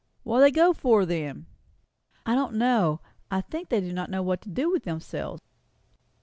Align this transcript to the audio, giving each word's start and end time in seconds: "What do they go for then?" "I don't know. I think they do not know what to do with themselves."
"What 0.23 0.39
do 0.39 0.45
they 0.45 0.49
go 0.51 0.73
for 0.73 1.05
then?" 1.05 1.45
"I 2.25 2.33
don't 2.33 2.55
know. 2.55 3.01
I 3.29 3.41
think 3.41 3.69
they 3.69 3.81
do 3.81 3.93
not 3.93 4.09
know 4.09 4.23
what 4.23 4.41
to 4.41 4.49
do 4.49 4.71
with 4.71 4.83
themselves." 4.83 5.43